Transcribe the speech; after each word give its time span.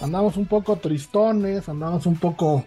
andamos 0.00 0.36
un 0.36 0.46
poco 0.46 0.76
tristones, 0.76 1.68
andamos 1.68 2.06
un 2.06 2.16
poco 2.16 2.64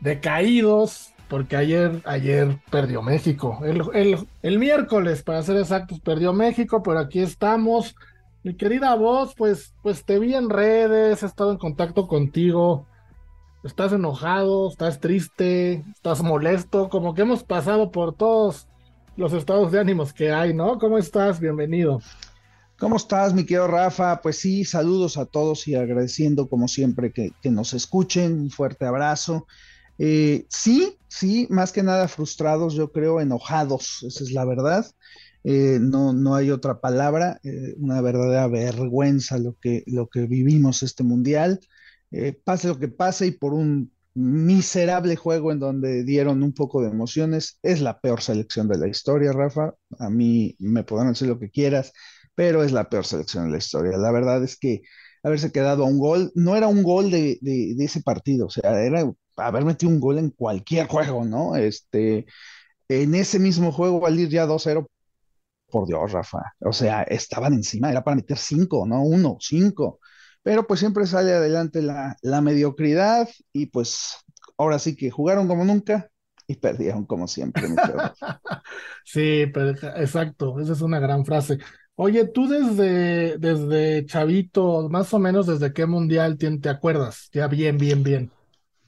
decaídos, 0.00 1.12
porque 1.28 1.56
ayer, 1.56 2.00
ayer 2.04 2.58
perdió 2.70 3.02
México. 3.02 3.60
El, 3.64 4.26
el, 4.42 4.58
miércoles, 4.58 5.22
para 5.22 5.42
ser 5.42 5.56
exactos, 5.56 6.00
perdió 6.00 6.32
México, 6.32 6.82
pero 6.82 6.98
aquí 6.98 7.20
estamos. 7.20 7.94
Mi 8.42 8.54
querida 8.54 8.94
voz, 8.94 9.34
pues, 9.36 9.74
pues 9.82 10.04
te 10.04 10.18
vi 10.18 10.34
en 10.34 10.48
redes, 10.48 11.22
he 11.22 11.26
estado 11.26 11.50
en 11.50 11.58
contacto 11.58 12.06
contigo. 12.06 12.86
Estás 13.64 13.92
enojado, 13.92 14.68
estás 14.68 15.00
triste, 15.00 15.84
estás 15.94 16.22
molesto, 16.22 16.88
como 16.88 17.12
que 17.12 17.22
hemos 17.22 17.42
pasado 17.42 17.90
por 17.90 18.14
todos 18.14 18.68
los 19.16 19.32
estados 19.32 19.72
de 19.72 19.80
ánimos 19.80 20.12
que 20.12 20.30
hay, 20.32 20.54
¿no? 20.54 20.78
¿Cómo 20.78 20.96
estás? 20.96 21.40
Bienvenido. 21.40 22.00
¿Cómo 22.78 22.96
estás, 22.96 23.34
mi 23.34 23.42
querido 23.42 23.66
Rafa? 23.66 24.20
Pues 24.22 24.36
sí, 24.38 24.64
saludos 24.64 25.16
a 25.16 25.26
todos 25.26 25.66
y 25.66 25.74
agradeciendo 25.74 26.48
como 26.48 26.68
siempre 26.68 27.12
que, 27.12 27.32
nos 27.50 27.74
escuchen. 27.74 28.40
Un 28.40 28.50
fuerte 28.50 28.84
abrazo. 28.84 29.48
Eh, 29.98 30.46
sí, 30.48 30.96
sí, 31.08 31.48
más 31.50 31.72
que 31.72 31.82
nada 31.82 32.06
frustrados, 32.06 32.74
yo 32.74 32.92
creo, 32.92 33.20
enojados, 33.20 34.04
esa 34.06 34.22
es 34.22 34.30
la 34.30 34.44
verdad. 34.44 34.86
Eh, 35.42 35.78
no, 35.80 36.12
no 36.12 36.36
hay 36.36 36.52
otra 36.52 36.80
palabra, 36.80 37.40
eh, 37.42 37.74
una 37.78 38.00
verdadera 38.00 38.46
vergüenza 38.46 39.38
lo 39.38 39.56
que, 39.60 39.82
lo 39.88 40.06
que 40.08 40.26
vivimos 40.26 40.84
este 40.84 41.02
mundial. 41.02 41.58
pase 42.44 42.68
lo 42.68 42.78
que 42.78 42.88
pase 42.88 43.26
y 43.26 43.30
por 43.32 43.54
un 43.54 43.90
miserable 44.14 45.16
juego 45.16 45.50
en 45.50 45.58
donde 45.58 46.04
dieron 46.04 46.44
un 46.44 46.52
poco 46.52 46.80
de 46.82 46.90
emociones, 46.90 47.58
es 47.62 47.80
la 47.80 48.00
peor 48.00 48.20
selección 48.20 48.68
de 48.68 48.78
la 48.78 48.88
historia, 48.88 49.32
Rafa. 49.32 49.74
A 49.98 50.10
mí 50.10 50.54
me 50.60 50.84
podrán 50.84 51.08
decir 51.08 51.28
lo 51.28 51.38
que 51.38 51.50
quieras, 51.50 51.92
pero 52.38 52.62
es 52.62 52.70
la 52.70 52.88
peor 52.88 53.04
selección 53.04 53.46
de 53.46 53.50
la 53.50 53.58
historia. 53.58 53.98
La 53.98 54.12
verdad 54.12 54.44
es 54.44 54.56
que 54.56 54.82
haberse 55.24 55.50
quedado 55.50 55.82
a 55.82 55.88
un 55.88 55.98
gol, 55.98 56.30
no 56.36 56.54
era 56.54 56.68
un 56.68 56.84
gol 56.84 57.10
de, 57.10 57.36
de, 57.40 57.84
ese 57.84 58.00
partido, 58.00 58.46
o 58.46 58.50
sea, 58.50 58.80
era 58.80 59.12
haber 59.34 59.64
metido 59.64 59.90
un 59.90 59.98
gol 59.98 60.18
en 60.18 60.30
cualquier 60.30 60.86
juego, 60.88 61.24
¿no? 61.24 61.56
Este, 61.56 62.26
en 62.88 63.16
ese 63.16 63.40
mismo 63.40 63.72
juego, 63.72 64.06
al 64.06 64.20
ir 64.20 64.28
ya 64.28 64.46
2-0, 64.46 64.86
por 65.68 65.88
Dios, 65.88 66.12
Rafa, 66.12 66.54
o 66.60 66.72
sea, 66.72 67.02
estaban 67.02 67.54
encima, 67.54 67.90
era 67.90 68.04
para 68.04 68.14
meter 68.14 68.38
5, 68.38 68.86
no 68.86 69.02
1, 69.02 69.38
5, 69.40 69.98
pero 70.44 70.64
pues 70.64 70.78
siempre 70.78 71.06
sale 71.06 71.32
adelante 71.32 71.82
la, 71.82 72.16
la 72.22 72.40
mediocridad 72.40 73.28
y 73.52 73.66
pues 73.66 74.14
ahora 74.56 74.78
sí 74.78 74.94
que 74.94 75.10
jugaron 75.10 75.48
como 75.48 75.64
nunca 75.64 76.08
y 76.46 76.54
perdieron 76.54 77.04
como 77.04 77.26
siempre. 77.26 77.64
sí, 79.04 79.46
pero, 79.52 79.70
exacto, 79.96 80.60
esa 80.60 80.74
es 80.74 80.82
una 80.82 81.00
gran 81.00 81.24
frase. 81.24 81.58
Oye, 82.00 82.26
tú 82.28 82.46
desde, 82.46 83.38
desde 83.38 84.06
Chavito, 84.06 84.88
más 84.88 85.12
o 85.12 85.18
menos 85.18 85.48
desde 85.48 85.72
qué 85.72 85.84
mundial 85.84 86.38
te, 86.38 86.56
te 86.58 86.68
acuerdas, 86.68 87.28
ya 87.32 87.48
bien, 87.48 87.76
bien, 87.76 88.04
bien. 88.04 88.30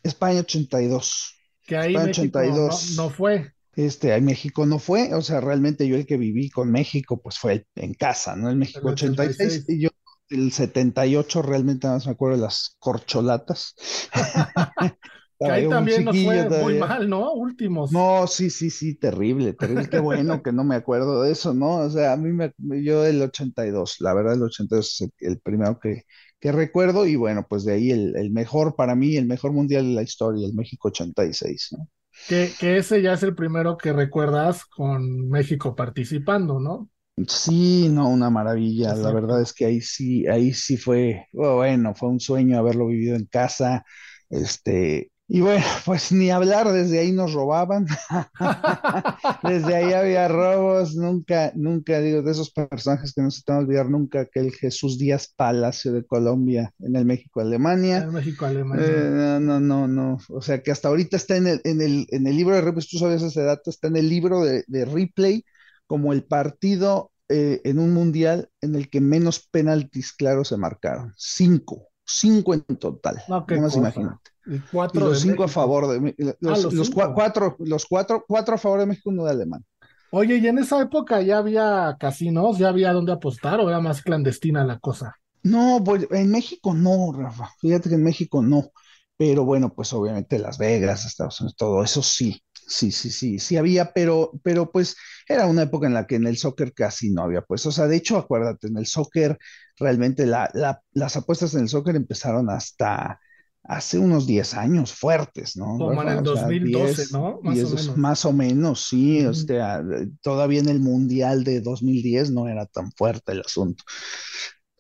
España 0.05 0.39
82. 0.39 1.35
Que 1.67 1.77
ahí 1.77 1.95
México 1.95 2.39
82. 2.39 2.95
No, 2.97 3.11
fue. 3.11 3.53
Este, 3.75 4.13
ahí 4.13 4.21
México 4.21 4.65
no 4.65 4.79
fue, 4.79 5.13
o 5.13 5.23
sea, 5.23 5.41
realmente 5.41 5.89
yo 5.89 5.97
el 5.97 6.07
que 6.07 6.19
viví 6.19 6.51
con 6.51 6.71
México, 6.71 7.21
pues 7.21 7.37
fue 7.37 7.67
en 7.75 7.95
casa, 7.95 8.37
¿no? 8.37 8.49
El 8.49 8.55
México 8.55 8.89
86. 8.89 9.65
y 9.67 9.81
yo 9.81 9.89
el 10.29 10.53
78 10.53 11.43
realmente 11.43 11.89
nada 11.89 11.97
más 11.97 12.07
me 12.07 12.13
acuerdo 12.13 12.37
de 12.37 12.43
las 12.43 12.77
corcholatas. 12.79 13.75
que 15.41 15.51
ahí 15.51 15.69
también 15.69 16.05
nos 16.05 16.17
fue 16.23 16.49
muy 16.49 16.79
mal, 16.79 17.09
¿no? 17.09 17.33
Últimos. 17.33 17.91
No, 17.93 18.27
sí, 18.27 18.51
sí, 18.51 18.69
sí, 18.69 18.95
terrible, 18.95 19.55
terrible. 19.55 19.89
Qué 19.89 19.99
bueno 19.99 20.43
que 20.43 20.53
no 20.53 20.65
me 20.65 20.75
acuerdo 20.75 21.23
de 21.23 21.33
eso, 21.33 21.55
¿no? 21.55 21.77
O 21.77 21.91
sea, 21.91 22.13
a 22.13 22.17
mí 22.19 22.31
me, 22.31 22.53
yo 22.83 23.07
el 23.07 23.23
82, 23.23 23.97
la 24.01 24.13
verdad 24.13 24.35
el 24.35 24.43
82 24.43 25.01
es 25.01 25.11
el 25.21 25.41
primero 25.41 25.81
que, 25.81 26.05
que 26.39 26.53
recuerdo 26.53 27.07
y 27.07 27.17
bueno, 27.17 27.47
pues 27.49 27.65
de 27.65 27.73
ahí 27.73 27.91
el, 27.91 28.31
mejor 28.33 28.77
para 28.77 28.95
mí, 28.95 29.17
el 29.17 29.27
mejor 29.27 29.53
mundial 29.53 29.85
de 29.89 29.95
la 29.95 30.03
historia, 30.03 30.47
el 30.47 30.55
México 30.55 30.89
86, 30.89 31.69
¿no? 31.73 31.89
Que, 32.29 32.51
que 32.61 32.77
ese 32.77 33.01
ya 33.01 33.15
es 33.15 33.23
el 33.23 33.35
primero 33.35 33.79
que 33.79 33.95
recuerdas 33.95 34.67
con 34.67 35.29
México 35.31 35.75
participando, 35.75 36.61
¿no? 36.61 36.91
Sí, 37.29 37.89
no, 37.91 38.09
una 38.09 38.29
maravilla. 38.31 38.95
La 38.95 39.13
verdad 39.13 39.41
es 39.41 39.53
que 39.53 39.65
ahí 39.65 39.81
sí, 39.81 40.27
ahí 40.27 40.53
sí 40.53 40.77
fue, 40.77 41.27
bueno, 41.33 41.95
fue 41.95 42.11
un 42.11 42.21
sueño 42.21 42.59
haberlo 42.59 42.87
vivido 42.87 43.17
en 43.17 43.27
casa. 43.27 43.85
Este, 44.29 45.11
y 45.33 45.41
bueno, 45.43 45.65
pues 45.87 46.11
ni 46.11 46.31
hablar, 46.31 46.73
desde 46.73 46.99
ahí 46.99 47.13
nos 47.13 47.33
robaban, 47.33 47.87
desde 49.45 49.77
ahí 49.77 49.93
había 49.93 50.27
robos, 50.27 50.97
nunca, 50.97 51.53
nunca 51.55 52.01
digo, 52.01 52.23
de 52.23 52.33
esos 52.33 52.51
personajes 52.51 53.13
que 53.15 53.23
no 53.23 53.31
se 53.31 53.43
te 53.43 53.53
van 53.53 53.61
a 53.61 53.65
olvidar 53.65 53.89
nunca, 53.89 54.27
que 54.27 54.41
el 54.41 54.51
Jesús 54.51 54.99
Díaz 54.99 55.33
Palacio 55.37 55.93
de 55.93 56.05
Colombia 56.05 56.75
en 56.81 56.97
el 56.97 57.05
México-Alemania. 57.05 57.99
En 57.99 58.13
México-Alemania. 58.13 58.85
Eh, 58.85 59.39
no, 59.41 59.41
no, 59.41 59.61
no, 59.61 59.87
no, 59.87 60.19
o 60.31 60.43
sea 60.43 60.65
que 60.65 60.73
hasta 60.73 60.89
ahorita 60.89 61.17
está 61.17 61.37
en 61.37 61.47
el, 61.47 61.61
en 61.63 61.81
el, 61.81 62.07
en 62.11 62.27
el 62.27 62.37
libro 62.37 62.57
de 62.57 62.63
replay, 62.63 62.85
tú 62.91 62.99
sabes 62.99 63.23
ese 63.23 63.43
dato, 63.43 63.71
está 63.71 63.87
en 63.87 63.99
el 63.99 64.09
libro 64.09 64.45
de, 64.45 64.65
de 64.67 64.85
replay 64.85 65.45
como 65.87 66.13
el 66.13 66.25
partido 66.25 67.13
eh, 67.29 67.61
en 67.63 67.79
un 67.79 67.95
mundial 67.95 68.51
en 68.61 68.75
el 68.75 68.91
que 68.91 69.01
menos 69.01 69.47
penaltis 69.49 70.13
claros 70.13 70.49
se 70.49 70.57
marcaron, 70.57 71.15
cinco 71.17 71.91
cinco 72.11 72.55
en 72.55 72.63
total. 72.77 73.23
No, 73.29 73.47
más 73.49 73.77
imagínate. 73.77 74.30
Y, 74.47 74.59
cuatro 74.73 75.09
los 75.09 75.21
cinco 75.21 75.45
a 75.45 75.49
favor 75.49 75.89
de 75.89 76.15
los, 76.41 76.65
ah, 76.65 76.69
los, 76.73 76.91
cuatro, 76.91 77.57
los 77.59 77.87
cuatro, 77.87 78.25
cuatro 78.27 78.55
a 78.55 78.59
favor 78.59 78.81
de 78.81 78.87
México, 78.87 79.11
uno 79.11 79.25
de 79.25 79.31
alemán. 79.33 79.65
Oye, 80.13 80.39
y 80.39 80.47
en 80.47 80.59
esa 80.59 80.81
época 80.81 81.21
ya 81.21 81.39
había 81.39 81.97
casinos, 82.01 82.59
ya 82.59 82.69
había 82.69 82.93
dónde 82.93 83.13
apostar 83.13 83.61
o 83.61 83.69
era 83.69 83.81
más 83.81 84.03
clandestina 84.03 84.65
la 84.65 84.79
cosa. 84.79 85.15
No, 85.43 85.83
pues 85.85 86.07
en 86.11 86.31
México 86.31 86.75
no, 86.75 87.13
Rafa. 87.13 87.51
Fíjate 87.61 87.89
que 87.89 87.95
en 87.95 88.03
México 88.03 88.43
no. 88.43 88.71
Pero 89.17 89.45
bueno, 89.45 89.73
pues 89.73 89.93
obviamente 89.93 90.39
Las 90.39 90.59
Vegas, 90.59 91.07
Estados 91.07 91.41
Unidos, 91.41 91.57
todo 91.57 91.85
eso 91.85 92.03
sí. 92.03 92.43
Sí, 92.67 92.93
sí, 92.93 93.11
sí, 93.11 93.41
sí 93.41 93.57
había, 93.57 93.93
pero, 93.93 94.31
pero 94.45 94.71
pues 94.71 94.97
era 95.29 95.47
una 95.47 95.63
época 95.63 95.89
en 95.89 95.95
la 95.95 96.07
que 96.07 96.15
en 96.15 96.27
el 96.29 96.37
soccer 96.37 96.73
casi 96.73 97.11
no 97.11 97.23
había 97.25 97.43
pues, 97.43 97.67
o 97.67 97.73
sea, 97.73 97.89
de 97.89 97.97
hecho, 97.97 98.17
acuérdate, 98.17 98.69
en 98.69 98.77
el 98.79 98.87
soccer 98.87 99.39
realmente 99.77 100.25
las 100.25 101.17
apuestas 101.17 101.55
en 101.55 101.63
el 101.63 101.69
soccer 101.69 101.97
empezaron 101.97 102.49
hasta 102.49 103.19
hace 103.65 103.99
unos 103.99 104.27
10 104.27 104.55
años 104.55 104.93
fuertes, 104.93 105.57
¿no? 105.57 105.79
Como 105.79 106.03
en 106.03 106.09
el 106.09 106.23
2012, 106.23 107.13
¿no? 107.13 107.41
Más 107.43 107.59
o 107.59 107.69
menos. 107.69 107.97
Más 107.97 108.25
o 108.25 108.33
menos, 108.33 108.87
sí, 108.89 109.25
o 109.25 109.35
sea, 109.35 109.83
todavía 110.23 110.61
en 110.61 110.69
el 110.69 110.81
Mundial 110.81 111.45
de 111.45 111.61
2010 111.61 112.31
no 112.33 112.49
era 112.49 112.67
tan 112.67 112.91
fuerte 112.93 113.33
el 113.33 113.41
asunto. 113.41 113.85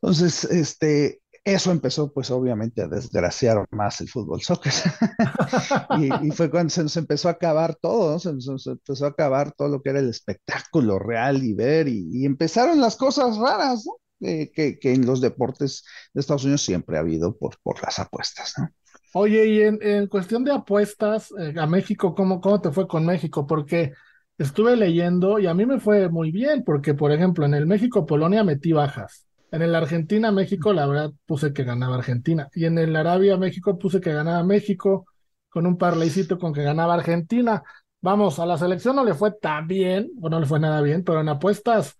Entonces, 0.03 0.45
este, 0.45 1.21
eso 1.45 1.71
empezó, 1.71 2.13
pues 2.13 2.31
obviamente, 2.31 2.83
a 2.83 2.89
desgraciar 2.89 3.67
más 3.71 4.01
el 4.01 4.09
fútbol 4.09 4.43
soccer. 4.43 4.73
y, 6.23 6.31
fue 6.33 6.51
cuando 6.51 6.71
se 6.71 6.83
nos 6.83 6.97
empezó 6.97 7.29
a 7.29 7.33
acabar 7.33 7.77
todo, 7.81 8.12
¿no? 8.12 8.19
se 8.19 8.33
nos 8.33 8.67
empezó 8.67 9.07
a 9.07 9.11
acabar 9.11 9.53
todo 9.53 9.69
lo 9.69 9.83
que 9.83 9.91
era 9.91 10.01
el 10.01 10.09
espectáculo 10.09 10.99
real 10.99 11.43
y 11.43 11.55
ver, 11.55 11.89
y, 11.89 12.25
empezaron 12.25 12.81
las 12.81 12.97
cosas 12.97 13.37
raras, 13.39 13.85
¿no? 13.87 13.93
Que, 14.20 14.78
en 14.82 15.06
los 15.06 15.20
deportes 15.20 15.84
de 16.12 16.20
Estados 16.20 16.44
Unidos 16.44 16.62
siempre 16.62 16.96
ha 16.96 17.00
habido 17.00 17.37
por, 17.37 17.58
por 17.62 17.82
las 17.82 17.99
apuestas, 17.99 18.55
¿no? 18.58 18.69
Oye, 19.12 19.46
y 19.46 19.61
en, 19.62 20.06
cuestión 20.06 20.44
de 20.44 20.52
apuestas 20.52 21.32
eh, 21.37 21.55
a 21.58 21.67
México, 21.67 22.14
¿cómo, 22.14 22.40
¿cómo 22.40 22.61
te 22.61 22.70
fue 22.70 22.87
con 22.87 23.05
México? 23.05 23.44
Porque 23.46 23.93
estuve 24.38 24.76
leyendo 24.76 25.40
y 25.40 25.46
a 25.46 25.55
mí 25.55 25.67
me 25.67 25.81
fue 25.81 26.08
muy 26.08 26.31
bien, 26.31 26.62
porque 26.64 26.94
por 26.94 27.11
ejemplo, 27.11 27.44
en 27.44 27.55
el 27.55 27.67
México-Polonia 27.67 28.44
metí 28.44 28.72
bajas 28.72 29.26
en 29.52 29.62
el 29.62 29.75
Argentina-México, 29.75 30.73
la 30.73 30.87
verdad, 30.87 31.12
puse 31.26 31.52
que 31.52 31.64
ganaba 31.64 31.96
Argentina. 31.96 32.49
Y 32.55 32.66
en 32.66 32.78
el 32.78 32.94
Arabia-México 32.94 33.78
puse 33.78 34.00
que 34.00 34.12
ganaba 34.12 34.43
México, 34.44 35.06
con 35.49 35.66
un 35.66 35.76
parlaycito 35.76 36.38
con 36.38 36.52
que 36.52 36.62
ganaba 36.62 36.94
Argentina. 36.94 37.62
Vamos, 38.00 38.38
a 38.38 38.46
la 38.46 38.56
selección 38.58 38.96
no 38.96 39.05
le 39.05 39.14
fue 39.14 39.32
tan 39.32 39.66
bien, 39.66 40.11
o 40.20 40.28
no 40.31 40.38
le 40.40 40.46
fue 40.46 40.61
nada 40.61 40.81
bien, 40.82 41.05
pero 41.05 41.20
en 41.20 41.28
apuestas 41.28 41.99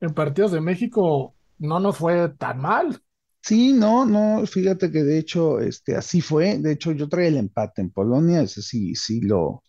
en 0.00 0.12
partidos 0.14 0.52
de 0.52 0.60
México 0.60 1.34
no 1.60 1.80
nos 1.80 1.96
fue 1.98 2.28
tan 2.30 2.60
mal. 2.60 3.02
Sí, 3.42 3.72
no, 3.72 4.04
no, 4.04 4.46
fíjate 4.46 4.90
que 4.92 5.02
de 5.02 5.18
hecho, 5.18 5.60
este, 5.60 5.96
así 5.96 6.20
fue. 6.20 6.58
De 6.58 6.72
hecho, 6.72 6.92
yo 6.92 7.08
traía 7.08 7.28
el 7.28 7.36
empate 7.38 7.80
en 7.80 7.90
Polonia, 7.90 8.42
ese 8.42 8.62
sí, 8.62 8.94
sí 8.94 9.20
lo, 9.22 9.64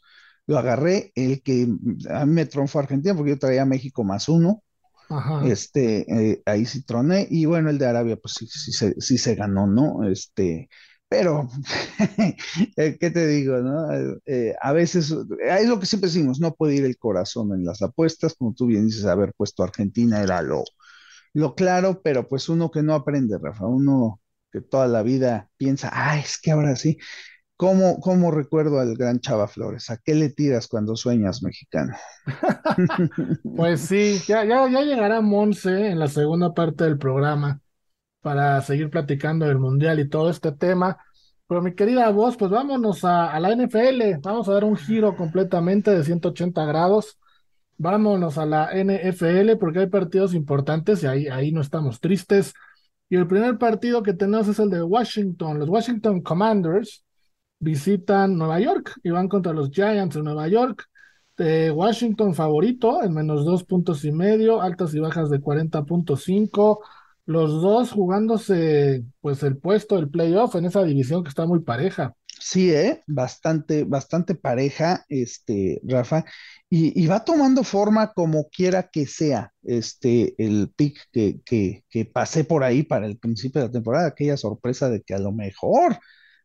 lo 0.48 0.58
agarré. 0.58 1.12
El 1.16 1.42
que 1.42 1.68
a 2.10 2.26
mí 2.26 2.34
me 2.34 2.46
tronfó 2.46 2.80
Argentina, 2.80 3.16
porque 3.16 3.32
yo 3.32 3.40
traía 3.40 3.66
México 3.66 4.04
más 4.04 4.30
uno. 4.30 4.64
Este, 5.40 6.32
eh, 6.34 6.44
ahí 6.46 6.66
sí 6.66 6.84
troné, 6.86 7.28
y 7.30 7.46
bueno, 7.46 7.70
el 7.70 7.78
de 7.80 7.88
Arabia, 7.88 8.18
pues 8.18 8.36
sí, 8.36 8.48
sí, 8.48 8.72
se, 8.74 8.96
sí 9.02 9.18
se 9.18 9.36
ganó, 9.36 9.68
¿no? 9.68 10.08
Este, 10.10 10.70
pero, 11.10 11.50
eh, 12.78 12.98
¿qué 13.00 13.12
te 13.12 13.28
digo? 13.28 13.58
No? 13.60 13.88
Eh, 14.26 14.56
a 14.62 14.74
veces, 14.74 15.12
es 15.42 15.68
lo 15.68 15.80
que 15.80 15.86
siempre 15.88 16.10
decimos, 16.10 16.40
no 16.40 16.54
puede 16.56 16.76
ir 16.76 16.86
el 16.86 16.98
corazón 16.98 17.54
en 17.54 17.66
las 17.66 17.82
apuestas, 17.82 18.36
como 18.36 18.54
tú 18.54 18.68
bien 18.68 18.88
dices, 18.88 19.06
haber 19.06 19.34
puesto 19.36 19.64
Argentina 19.64 20.22
era 20.22 20.42
lo, 20.42 20.64
lo 21.34 21.56
claro, 21.56 22.02
pero 22.04 22.28
pues 22.28 22.50
uno 22.50 22.72
que 22.72 22.84
no 22.84 22.94
aprende, 22.94 23.38
Rafa, 23.42 23.66
uno 23.66 24.20
que 24.52 24.62
toda 24.62 24.88
la 24.88 25.02
vida 25.04 25.50
piensa, 25.58 25.90
ah, 25.94 26.20
es 26.20 26.40
que 26.40 26.52
ahora 26.52 26.76
sí, 26.76 26.98
¿cómo, 27.56 28.00
cómo 28.00 28.32
recuerdo 28.32 28.80
al 28.80 28.96
gran 28.98 29.20
Chava 29.20 29.48
Flores? 29.48 29.90
¿A 29.90 29.98
qué 29.98 30.16
le 30.16 30.30
tiras 30.30 30.68
cuando 30.68 30.96
sueñas 30.96 31.42
mexicano? 31.44 31.94
pues 33.56 33.82
sí, 33.82 34.20
ya, 34.28 34.44
ya, 34.46 34.70
ya 34.70 34.82
llegará 34.82 35.22
Monse 35.22 35.88
en 35.88 36.00
la 36.00 36.08
segunda 36.08 36.54
parte 36.54 36.84
del 36.84 36.98
programa 36.98 37.62
para 38.22 38.62
seguir 38.62 38.90
platicando 38.90 39.46
del 39.46 39.60
Mundial 39.60 40.00
y 40.00 40.10
todo 40.10 40.30
este 40.30 40.52
tema. 40.52 40.98
Pero 41.48 41.62
mi 41.62 41.76
querida 41.76 42.10
voz, 42.12 42.38
pues 42.38 42.50
vámonos 42.50 43.04
a, 43.04 43.38
la 43.40 43.52
NFL, 43.52 44.20
vamos 44.22 44.48
a 44.48 44.54
dar 44.54 44.64
un 44.64 44.78
giro 44.78 45.16
completamente 45.18 45.92
de 45.92 46.04
180 46.04 46.66
grados. 46.66 47.20
Vámonos 47.82 48.38
a 48.38 48.46
la 48.46 48.70
NFL 48.72 49.58
porque 49.60 49.80
hay 49.80 49.88
partidos 49.88 50.36
importantes 50.36 51.02
y 51.02 51.08
ahí, 51.08 51.28
ahí 51.28 51.52
no 51.52 51.62
estamos 51.62 52.00
tristes. 52.00 52.54
Y 53.10 53.16
el 53.16 53.28
primer 53.28 53.58
partido 53.58 54.04
que 54.04 54.14
tenemos 54.14 54.48
es 54.48 54.60
el 54.60 54.70
de 54.70 54.84
Washington. 54.84 55.58
Los 55.58 55.68
Washington 55.68 56.22
Commanders 56.22 57.04
visitan 57.60 58.38
Nueva 58.38 58.60
York 58.60 58.94
y 59.04 59.10
van 59.10 59.28
contra 59.28 59.52
los 59.54 59.72
Giants 59.72 60.16
de 60.16 60.22
Nueva 60.22 60.48
York. 60.48 60.86
De 61.36 61.72
Washington 61.72 62.36
favorito 62.36 63.02
en 63.04 63.14
menos 63.14 63.46
dos 63.46 63.64
puntos 63.64 64.06
y 64.06 64.12
medio, 64.12 64.62
altas 64.62 64.94
y 64.94 65.00
bajas 65.00 65.32
de 65.32 65.40
40.5 65.40 66.82
los 67.26 67.62
dos 67.62 67.92
jugándose 67.92 69.06
pues 69.22 69.42
el 69.44 69.58
puesto 69.58 69.96
del 69.96 70.10
playoff 70.10 70.56
en 70.56 70.66
esa 70.66 70.84
división 70.84 71.24
que 71.24 71.30
está 71.30 71.46
muy 71.48 71.62
pareja. 71.62 72.16
Sí, 72.44 72.72
¿eh? 72.74 73.04
bastante, 73.08 73.84
bastante 73.84 74.34
pareja, 74.36 75.06
este, 75.10 75.80
Rafa, 75.84 76.26
y, 76.70 77.06
va 77.06 77.24
tomando 77.24 77.64
forma 77.64 78.14
como 78.14 78.50
quiera 78.50 78.90
que 78.90 79.06
sea, 79.06 79.54
este, 79.62 80.34
el 80.44 80.72
pick 80.76 80.98
que, 81.12 81.42
que, 81.46 81.84
que 81.90 82.06
pasé 82.06 82.44
por 82.44 82.64
ahí 82.64 82.82
para 82.84 83.06
el 83.06 83.18
principio 83.20 83.62
de 83.62 83.68
la 83.68 83.72
temporada, 83.74 84.08
aquella 84.08 84.38
sorpresa 84.38 84.90
de 84.90 85.04
que 85.04 85.14
a 85.14 85.20
lo 85.20 85.32
mejor 85.32 86.00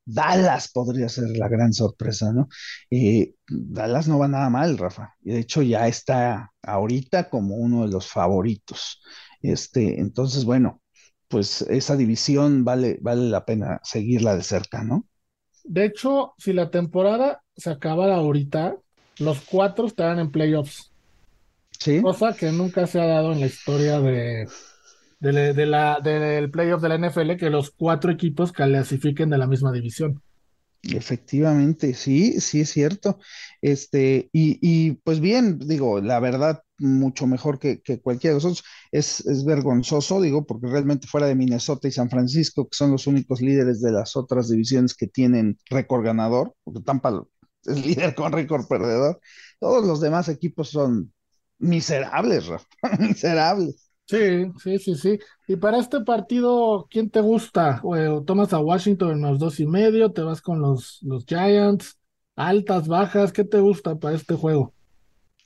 Dallas 0.05 0.71
podría 0.71 1.09
ser 1.09 1.31
la 1.31 1.49
gran 1.49 1.73
sorpresa, 1.73 2.31
¿no? 2.33 2.49
Eh, 2.91 3.35
Dallas 3.49 4.07
no 4.07 4.19
va 4.19 4.29
nada 4.29 4.51
mal, 4.51 4.77
Rafa, 4.79 5.15
y 5.23 5.33
de 5.33 5.41
hecho 5.41 5.63
ya 5.63 5.89
está 5.89 6.53
ahorita 6.63 7.31
como 7.31 7.57
uno 7.57 7.87
de 7.87 7.93
los 7.93 8.09
favoritos. 8.11 9.01
Este, 9.41 10.01
entonces, 10.01 10.45
bueno, 10.45 10.83
pues 11.29 11.63
esa 11.63 11.97
división 11.97 12.65
vale, 12.65 12.99
vale 13.01 13.31
la 13.31 13.45
pena 13.47 13.81
seguirla 13.83 14.37
de 14.37 14.43
cerca, 14.43 14.85
¿no? 14.85 15.07
De 15.67 15.85
hecho, 15.85 16.35
si 16.39 16.53
la 16.53 16.71
temporada 16.71 17.43
se 17.57 17.71
acabara 17.71 18.17
ahorita, 18.17 18.77
los 19.19 19.41
cuatro 19.41 19.87
estarán 19.87 20.19
en 20.19 20.31
playoffs. 20.31 20.93
Sí. 21.79 22.01
Cosa 22.01 22.35
que 22.35 22.53
nunca 22.53 22.87
se 22.87 23.01
ha 23.01 23.07
dado 23.07 23.33
en 23.33 23.41
la 23.41 23.47
historia 23.47 24.01
de, 24.01 24.49
de, 25.21 25.67
la, 25.67 26.01
del 26.03 26.51
playoff 26.51 26.83
de 26.83 26.89
la 26.89 26.99
NFL, 26.99 27.37
que 27.37 27.51
los 27.51 27.71
cuatro 27.71 28.11
equipos 28.11 28.53
clasifiquen 28.53 29.31
de 29.31 29.39
la 29.39 29.47
misma 29.47 29.73
división. 29.73 30.23
Efectivamente, 30.83 31.95
sí, 31.95 32.41
sí 32.41 32.61
es 32.61 32.71
cierto. 32.71 33.19
Este, 33.61 34.29
y, 34.33 34.59
y 34.61 34.93
pues 34.93 35.21
bien, 35.21 35.59
digo, 35.59 36.01
la 36.01 36.21
verdad, 36.21 36.62
mucho 36.78 37.26
mejor 37.26 37.58
que, 37.58 37.81
que 37.81 38.00
cualquiera 38.00 38.32
de 38.32 38.37
nosotros. 38.37 38.64
Es, 38.93 39.20
es, 39.26 39.44
vergonzoso, 39.44 40.20
digo, 40.20 40.46
porque 40.46 40.67
realmente 40.69 41.06
fuera 41.06 41.26
de 41.26 41.34
Minnesota 41.34 41.88
y 41.88 41.93
San 41.93 42.11
Francisco, 42.11 42.69
que 42.69 42.76
son 42.76 42.90
los 42.93 43.06
únicos 43.06 43.40
líderes 43.40 43.81
de 43.81 43.93
las 43.93 44.17
otras 44.17 44.49
divisiones 44.49 44.94
que 44.94 45.06
tienen 45.06 45.58
récord 45.70 46.05
ganador, 46.05 46.55
porque 46.64 46.81
Tampa 46.81 47.25
es 47.64 47.84
líder 47.87 48.14
con 48.14 48.32
récord 48.32 48.67
perdedor, 48.69 49.20
todos 49.58 49.87
los 49.87 50.00
demás 50.00 50.28
equipos 50.28 50.70
son 50.70 51.12
miserables, 51.58 52.46
Rafa, 52.46 52.67
miserables. 52.99 53.87
Sí, 54.08 54.52
sí, 54.62 54.78
sí, 54.78 54.94
sí. 54.94 55.19
Y 55.49 55.56
para 55.56 55.78
este 55.78 56.00
partido, 56.00 56.87
¿quién 56.88 57.11
te 57.11 57.20
gusta? 57.20 57.81
O, 57.82 58.23
¿Tomas 58.23 58.52
a 58.52 58.61
Washington 58.61 59.12
en 59.12 59.23
los 59.23 59.40
dos 59.40 59.58
y 59.58 59.67
medio? 59.67 60.12
¿Te 60.12 60.23
vas 60.23 60.40
con 60.40 60.61
los, 60.61 61.00
los 61.02 61.25
Giants? 61.26 61.99
¿Altas, 62.37 62.87
bajas? 62.87 63.32
¿Qué 63.32 63.43
te 63.43 63.58
gusta 63.58 63.96
para 63.96 64.14
este 64.14 64.37
juego? 64.37 64.73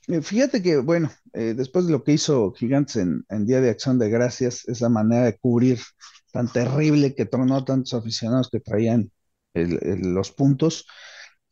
Eh, 0.08 0.20
fíjate 0.20 0.60
que, 0.60 0.76
bueno, 0.78 1.10
eh, 1.32 1.54
después 1.56 1.86
de 1.86 1.92
lo 1.92 2.04
que 2.04 2.12
hizo 2.12 2.52
Gigantes 2.52 2.96
en, 2.96 3.24
Día 3.46 3.60
de 3.60 3.70
Acción 3.70 3.98
de 3.98 4.10
Gracias, 4.10 4.66
esa 4.68 4.88
manera 4.88 5.24
de 5.24 5.38
cubrir 5.38 5.80
tan 6.32 6.48
terrible 6.48 7.14
que 7.14 7.26
tronó 7.26 7.64
tantos 7.64 7.94
aficionados 7.94 8.48
que 8.50 8.60
traían 8.60 9.10
los 9.54 10.30
puntos, 10.30 10.86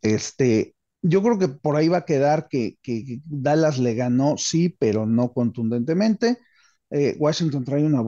este, 0.03 0.75
yo 1.03 1.23
creo 1.23 1.39
que 1.39 1.49
por 1.49 1.77
ahí 1.77 1.89
va 1.89 1.99
a 1.99 2.05
quedar 2.05 2.49
que, 2.49 2.77
que 2.83 3.21
Dallas 3.25 3.79
le 3.79 3.95
ganó, 3.95 4.37
sí, 4.37 4.75
pero 4.79 5.07
no 5.07 5.33
contundentemente. 5.33 6.39
Eh, 6.91 7.17
Washington 7.19 7.65
trae 7.65 7.85
una 7.85 8.03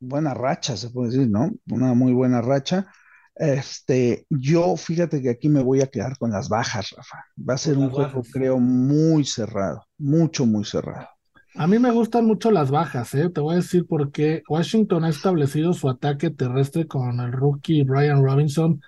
buena 0.00 0.34
racha, 0.34 0.76
se 0.76 0.90
puede 0.90 1.10
decir, 1.10 1.30
¿no? 1.30 1.50
Una 1.70 1.94
muy 1.94 2.12
buena 2.12 2.40
racha. 2.40 2.86
Este, 3.34 4.26
yo 4.30 4.76
fíjate 4.76 5.22
que 5.22 5.30
aquí 5.30 5.48
me 5.48 5.62
voy 5.62 5.80
a 5.80 5.86
quedar 5.86 6.16
con 6.18 6.30
las 6.30 6.48
bajas, 6.48 6.90
Rafa. 6.96 7.24
Va 7.48 7.54
a 7.54 7.58
ser 7.58 7.78
un 7.78 7.90
juego, 7.90 8.22
creo, 8.32 8.58
muy 8.58 9.24
cerrado, 9.24 9.86
mucho, 9.98 10.46
muy 10.46 10.64
cerrado. 10.64 11.08
A 11.54 11.66
mí 11.66 11.78
me 11.78 11.90
gustan 11.90 12.26
mucho 12.26 12.50
las 12.50 12.70
bajas, 12.70 13.14
¿eh? 13.14 13.28
Te 13.28 13.40
voy 13.40 13.54
a 13.54 13.56
decir 13.56 13.86
por 13.86 14.10
qué. 14.10 14.42
Washington 14.48 15.04
ha 15.04 15.10
establecido 15.10 15.72
su 15.72 15.88
ataque 15.88 16.30
terrestre 16.30 16.86
con 16.86 17.20
el 17.20 17.32
rookie 17.32 17.84
Brian 17.84 18.22
Robinson 18.22 18.80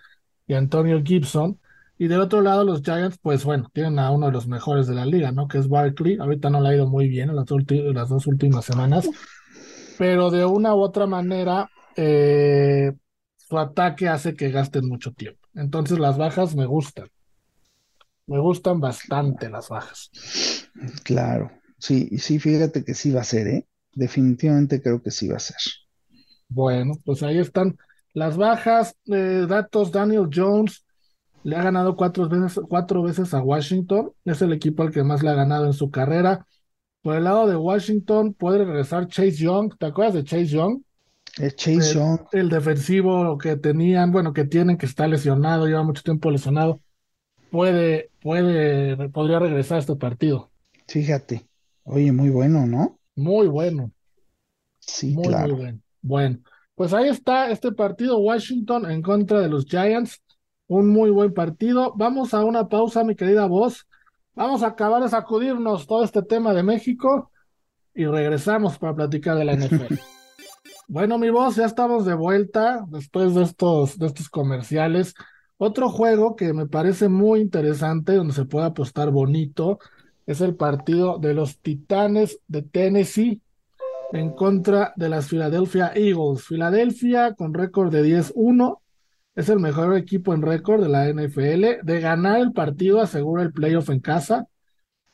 y 0.47 0.55
Antonio 0.55 1.03
Gibson. 1.05 1.61
Y 1.99 2.09
del 2.09 2.21
otro 2.21 2.41
lado, 2.41 2.65
los 2.65 2.83
Giants, 2.83 3.19
pues 3.23 3.45
bueno, 3.45 3.71
tienen 3.73 3.99
a 3.99 4.11
uno 4.11 4.27
de 4.27 4.33
los 4.33 4.49
mejores 4.49 4.87
de 4.87 4.95
la 4.95 5.07
liga, 5.07 5.31
¿no? 5.31 5.47
Que 5.47 5.59
es 5.59 5.69
Barkley. 5.69 6.19
Ahorita 6.19 6.51
no 6.51 6.61
le 6.61 6.71
ha 6.71 6.75
ido 6.75 6.89
muy 6.89 7.09
bien 7.09 7.31
en 7.31 7.37
las, 7.37 8.09
dos 8.09 8.27
últimas 8.27 8.65
semanas 8.65 9.09
pero 9.99 10.31
de 10.31 10.45
una 10.45 10.75
u 10.75 10.81
otra 10.81 11.07
manera 11.07 11.71
eh, 11.97 12.93
su 13.37 13.59
ataque 13.59 14.09
hace 14.09 14.35
que 14.35 14.51
gasten 14.51 14.89
mucho 14.89 15.13
tiempo. 15.13 15.49
Entonces 15.55 15.99
las 15.99 16.19
bajas 16.19 16.55
me 16.55 16.67
gustan. 16.67 17.09
Me 18.27 18.39
gustan 18.39 18.81
bastante 18.81 19.51
las 19.51 19.69
bajas. 19.69 20.11
Claro, 21.05 21.51
sí, 21.85 22.19
sí, 22.19 22.39
fíjate 22.39 22.83
que 22.83 22.95
sí 22.95 23.13
va 23.13 23.21
a 23.21 23.25
ser, 23.25 23.47
¿eh? 23.47 23.67
Definitivamente 23.93 24.81
creo 24.81 25.03
que 25.03 25.11
sí 25.11 25.29
va 25.29 25.37
a 25.37 25.41
ser. 25.41 25.57
Bueno, 26.49 26.95
pues 27.05 27.23
ahí 27.23 27.39
están 27.39 27.77
las 28.15 28.37
bajas. 28.37 28.97
Eh, 29.07 29.47
datos, 29.49 29.93
Daniel 29.93 30.29
Jones 30.33 30.85
le 31.43 31.57
ha 31.57 31.63
ganado 31.63 31.95
cuatro 31.95 32.29
veces, 32.29 32.61
cuatro 32.69 33.03
veces 33.03 33.35
a 33.35 33.43
Washington. 33.43 34.13
Es 34.25 34.41
el 34.41 34.53
equipo 34.53 34.83
al 34.83 34.91
que 34.91 35.03
más 35.05 35.23
le 35.23 35.31
ha 35.31 35.35
ganado 35.35 35.67
en 35.67 35.75
su 35.75 35.91
carrera. 35.91 36.47
Por 37.03 37.17
el 37.17 37.25
lado 37.25 37.47
de 37.47 37.57
Washington 37.57 38.33
puede 38.33 38.65
regresar 38.65 39.07
Chase 39.09 39.33
Young. 39.33 39.77
¿Te 39.79 39.87
acuerdas 39.87 40.15
de 40.15 40.25
Chase 40.25 40.47
Young? 40.47 40.81
El 41.39 41.55
Chase 41.55 41.95
Young. 41.95 42.21
El 42.33 42.49
defensivo 42.49 43.37
que 43.37 43.57
tenían, 43.57 44.11
bueno, 44.11 44.33
que 44.33 44.45
tienen, 44.45 44.79
que 44.79 44.87
está 44.87 45.07
lesionado, 45.07 45.67
lleva 45.67 45.83
mucho 45.83 46.03
tiempo 46.03 46.31
lesionado. 46.31 46.81
Puede, 47.51 48.11
puede, 48.23 49.11
podría 49.11 49.39
regresar 49.39 49.77
a 49.77 49.81
este 49.81 49.97
partido. 49.97 50.51
Fíjate. 50.89 51.47
Oye, 51.85 52.13
muy 52.13 52.31
bueno, 52.31 52.67
¿no? 52.67 52.99
Muy 53.15 53.47
bueno. 53.47 53.91
Sí, 54.81 55.15
muy, 55.15 55.29
claro. 55.29 55.55
Muy 55.55 55.63
bueno. 55.63 55.81
Bueno, 56.03 56.39
pues 56.75 56.93
ahí 56.93 57.09
está 57.09 57.51
este 57.51 57.73
partido 57.73 58.19
Washington 58.19 58.91
en 58.91 59.03
contra 59.03 59.41
de 59.41 59.49
los 59.49 59.67
Giants. 59.67 60.23
Un 60.67 60.89
muy 60.89 61.11
buen 61.11 61.33
partido. 61.33 61.93
Vamos 61.97 62.35
a 62.35 62.45
una 62.45 62.69
pausa, 62.69 63.05
mi 63.05 63.15
querida 63.15 63.47
voz. 63.47 63.87
Vamos 64.35 64.63
a 64.63 64.69
acabar 64.69 65.03
de 65.03 65.09
sacudirnos 65.09 65.87
todo 65.87 66.03
este 66.03 66.23
tema 66.23 66.53
de 66.53 66.63
México 66.63 67.31
y 67.95 68.07
regresamos 68.07 68.79
para 68.79 68.95
platicar 68.95 69.37
de 69.37 69.45
la 69.45 69.55
NFL. 69.55 69.95
bueno, 70.89 71.19
mi 71.19 71.31
voz, 71.31 71.57
ya 71.57 71.67
estamos 71.67 72.05
de 72.05 72.15
vuelta 72.15 72.85
después 72.89 73.35
de 73.35 73.43
estos, 73.45 73.99
de 73.99 74.07
estos 74.07 74.29
comerciales. 74.29 75.15
Otro 75.57 75.89
juego 75.89 76.35
que 76.35 76.53
me 76.53 76.67
parece 76.67 77.09
muy 77.09 77.41
interesante, 77.41 78.15
donde 78.15 78.35
se 78.35 78.45
puede 78.45 78.67
apostar 78.67 79.11
bonito, 79.11 79.79
es 80.27 80.41
el 80.41 80.57
partido 80.57 81.19
de 81.19 81.35
los 81.35 81.59
Titanes 81.59 82.41
de 82.49 82.63
Tennessee 82.63 83.41
en 84.13 84.31
contra 84.31 84.93
de 84.97 85.09
las 85.09 85.29
Philadelphia 85.29 85.93
Eagles. 85.95 86.45
Filadelfia 86.45 87.35
con 87.35 87.53
récord 87.53 87.93
de 87.93 88.05
10-1 88.05 88.79
es 89.35 89.49
el 89.49 89.59
mejor 89.59 89.97
equipo 89.97 90.33
en 90.33 90.43
récord 90.43 90.83
de 90.83 90.89
la 90.89 91.09
NFL. 91.09 91.85
De 91.85 92.01
ganar 92.01 92.41
el 92.41 92.53
partido 92.53 93.01
asegura 93.01 93.43
el 93.43 93.53
playoff 93.53 93.91
en 93.91 94.01
casa. 94.01 94.47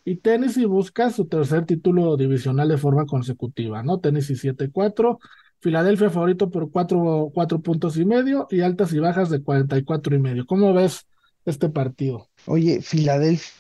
Y 0.05 0.17
Tennessee 0.17 0.65
busca 0.65 1.11
su 1.11 1.27
tercer 1.27 1.67
título 1.67 2.17
divisional 2.17 2.69
de 2.69 2.79
forma 2.79 3.07
consecutiva, 3.07 3.83
¿no? 3.83 4.01
Tennessee 4.01 4.35
7-4. 4.35 5.19
Filadelfia 5.61 6.09
favorito 6.09 6.51
por 6.51 6.71
cuatro, 6.71 7.31
cuatro, 7.35 7.61
puntos 7.61 7.99
y 7.99 8.07
medio 8.07 8.47
y 8.51 8.63
altas 8.63 8.93
y 8.95 8.99
bajas 8.99 9.29
de 9.29 9.43
44 9.43 10.15
y 10.15 10.19
medio. 10.19 10.47
¿Cómo 10.47 10.73
ves 10.73 11.07
este 11.45 11.69
partido? 11.69 12.29
Oye, 12.47 12.81
Filadelfia 12.81 13.60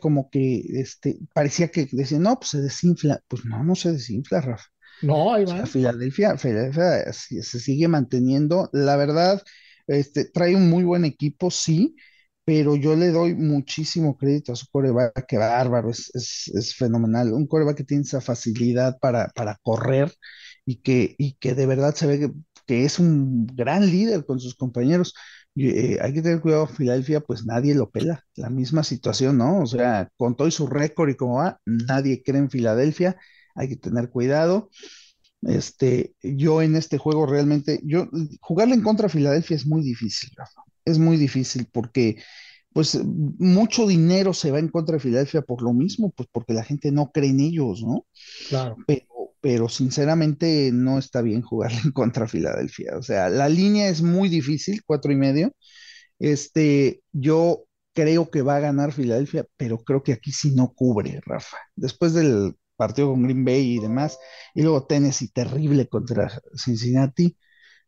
como 0.00 0.30
que 0.30 0.62
este, 0.80 1.18
parecía 1.34 1.68
que 1.70 1.86
decía, 1.92 2.18
no, 2.18 2.38
pues 2.38 2.50
se 2.50 2.60
desinfla. 2.62 3.22
Pues 3.28 3.44
no, 3.44 3.62
no 3.64 3.74
se 3.74 3.92
desinfla, 3.92 4.40
Rafa. 4.40 4.64
No, 5.00 5.32
ahí 5.34 5.44
va. 5.44 5.64
Filadelfia, 5.66 6.36
Filadelfia 6.38 7.12
se 7.12 7.60
sigue 7.60 7.88
manteniendo. 7.88 8.70
La 8.72 8.96
verdad, 8.96 9.42
Este, 9.86 10.24
trae 10.26 10.56
un 10.56 10.70
muy 10.70 10.84
buen 10.84 11.04
equipo, 11.04 11.50
sí, 11.50 11.96
pero 12.44 12.76
yo 12.76 12.96
le 12.96 13.10
doy 13.10 13.34
muchísimo 13.34 14.16
crédito 14.16 14.52
a 14.52 14.56
su 14.56 14.66
coreback, 14.70 15.26
que 15.26 15.38
bárbaro, 15.38 15.90
es, 15.90 16.10
es, 16.14 16.48
es 16.54 16.74
fenomenal. 16.76 17.32
Un 17.34 17.46
coreback 17.46 17.78
que 17.78 17.84
tiene 17.84 18.02
esa 18.04 18.20
facilidad 18.22 18.98
para, 19.00 19.28
para 19.30 19.58
correr 19.62 20.12
y 20.66 20.76
que, 20.82 21.14
y 21.18 21.34
que 21.34 21.54
de 21.54 21.66
verdad 21.66 21.94
se 21.94 22.06
ve 22.06 22.18
que, 22.20 22.30
que 22.66 22.84
es 22.84 22.98
un 22.98 23.46
gran 23.46 23.86
líder 23.86 24.24
con 24.24 24.40
sus 24.40 24.54
compañeros. 24.54 25.14
Eh, 25.56 25.98
hay 26.00 26.12
que 26.12 26.22
tener 26.22 26.40
cuidado, 26.40 26.66
Filadelfia, 26.66 27.20
pues 27.20 27.46
nadie 27.46 27.74
lo 27.74 27.90
pela. 27.90 28.24
La 28.34 28.50
misma 28.50 28.84
situación, 28.84 29.38
¿no? 29.38 29.60
O 29.60 29.66
sea, 29.66 30.10
con 30.16 30.36
todo 30.36 30.48
y 30.48 30.52
su 30.52 30.66
récord 30.66 31.10
y 31.10 31.16
cómo 31.16 31.36
va, 31.36 31.60
nadie 31.64 32.22
cree 32.22 32.38
en 32.38 32.50
Filadelfia. 32.50 33.16
Hay 33.54 33.68
que 33.68 33.76
tener 33.76 34.10
cuidado. 34.10 34.70
Este, 35.42 36.14
yo 36.22 36.62
en 36.62 36.74
este 36.76 36.98
juego 36.98 37.26
realmente, 37.26 37.80
yo 37.84 38.08
jugarle 38.40 38.74
en 38.74 38.82
contra 38.82 39.06
de 39.06 39.12
Filadelfia 39.12 39.56
es 39.56 39.66
muy 39.66 39.82
difícil, 39.82 40.30
Rafa. 40.36 40.62
Es 40.84 40.98
muy 40.98 41.16
difícil 41.16 41.68
porque 41.70 42.16
pues 42.72 43.00
mucho 43.04 43.86
dinero 43.86 44.34
se 44.34 44.50
va 44.50 44.58
en 44.58 44.68
contra 44.68 44.94
de 44.94 45.00
Filadelfia 45.00 45.42
por 45.42 45.62
lo 45.62 45.72
mismo, 45.72 46.10
pues 46.10 46.28
porque 46.32 46.54
la 46.54 46.64
gente 46.64 46.90
no 46.90 47.12
cree 47.12 47.30
en 47.30 47.38
ellos, 47.38 47.82
¿no? 47.82 48.04
Claro. 48.48 48.76
Pero, 48.84 49.06
pero 49.44 49.68
sinceramente 49.68 50.70
no 50.72 50.98
está 50.98 51.20
bien 51.20 51.42
jugarle 51.42 51.78
en 51.84 51.92
contra 51.92 52.24
de 52.24 52.30
Filadelfia. 52.30 52.96
O 52.96 53.02
sea, 53.02 53.28
la 53.28 53.48
línea 53.50 53.88
es 53.90 54.00
muy 54.02 54.30
difícil, 54.30 54.82
cuatro 54.86 55.12
y 55.12 55.16
medio. 55.16 55.52
Este, 56.18 57.02
yo 57.12 57.66
creo 57.94 58.30
que 58.30 58.42
va 58.42 58.56
a 58.56 58.60
ganar 58.60 58.92
Filadelfia, 58.92 59.46
pero 59.58 59.78
creo 59.84 60.02
que 60.02 60.14
aquí 60.14 60.32
sí 60.32 60.52
no 60.54 60.72
cubre, 60.74 61.20
Rafa. 61.26 61.58
Después 61.76 62.14
del 62.14 62.56
partido 62.76 63.10
con 63.10 63.22
Green 63.24 63.44
Bay 63.44 63.76
y 63.76 63.80
demás, 63.80 64.18
y 64.54 64.62
luego 64.62 64.86
Tennessee 64.86 65.28
terrible 65.28 65.88
contra 65.88 66.30
Cincinnati. 66.56 67.36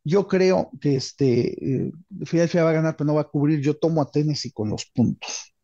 Yo 0.05 0.29
creo 0.29 0.71
que 0.81 0.97
este, 0.97 1.87
eh, 1.87 1.93
Philadelphia 2.27 2.65
va 2.65 2.71
a 2.71 2.75
ganar, 2.75 2.97
pero 2.97 3.09
no 3.09 3.15
va 3.17 3.23
a 3.23 3.31
cubrir. 3.31 3.61
Yo 3.63 3.77
tomo 3.79 4.03
a 4.03 4.11
Tennessee 4.11 4.53
con 4.53 4.71
los 4.71 4.87
puntos. 4.87 5.56